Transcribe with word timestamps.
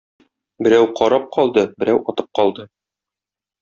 Берәү 0.67 0.87
карап 1.01 1.29
калды, 1.37 1.67
берәү 1.83 2.03
атып 2.15 2.35
калды. 2.43 2.71